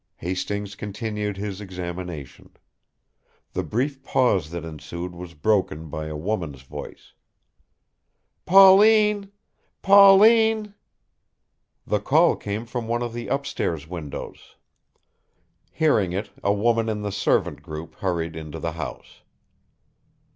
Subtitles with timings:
[0.15, 2.55] Hastings continued his examination.
[3.53, 7.13] The brief pause that ensued was broken by a woman's voice:
[8.43, 9.31] "Pauline!
[9.83, 10.73] Pauline!"
[11.85, 14.55] The call came from one of the upstairs windows.
[15.71, 19.21] Hearing it, a woman in the servant group hurried into the house.